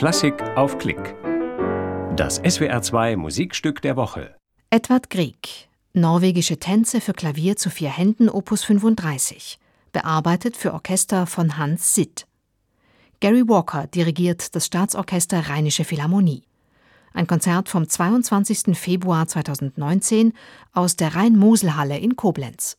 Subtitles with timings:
[0.00, 1.14] Klassik auf Klick.
[2.16, 4.34] Das SWR2 Musikstück der Woche.
[4.70, 5.68] Edvard Grieg.
[5.92, 9.58] Norwegische Tänze für Klavier zu vier Händen Opus 35.
[9.92, 12.26] Bearbeitet für Orchester von Hans Sitt.
[13.20, 16.44] Gary Walker dirigiert das Staatsorchester Rheinische Philharmonie.
[17.12, 18.78] Ein Konzert vom 22.
[18.78, 20.32] Februar 2019
[20.72, 22.78] aus der Rhein-Mosel-Halle in Koblenz.